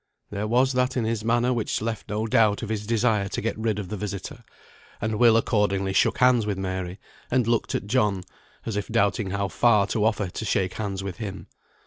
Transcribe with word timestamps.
There 0.31 0.47
was 0.47 0.73
that 0.73 0.97
in 0.97 1.03
his 1.05 1.23
manner 1.23 1.53
which 1.53 1.79
left 1.79 2.09
no 2.09 2.25
doubt 2.25 2.63
of 2.63 2.69
his 2.69 2.87
desire 2.87 3.27
to 3.29 3.39
get 3.39 3.55
rid 3.55 3.77
of 3.77 3.89
the 3.89 3.97
visitor, 3.97 4.43
and 4.99 5.19
Will 5.19 5.37
accordingly 5.37 5.93
shook 5.93 6.17
hands 6.17 6.47
with 6.47 6.57
Mary, 6.57 6.99
and 7.29 7.45
looked 7.45 7.75
at 7.75 7.85
John, 7.85 8.23
as 8.65 8.75
if 8.75 8.87
doubting 8.87 9.29
how 9.29 9.47
far 9.47 9.85
to 9.89 10.03
offer 10.03 10.27
to 10.31 10.43
shake 10.43 10.73
hands 10.73 11.03
with 11.03 11.17
him. 11.17 11.45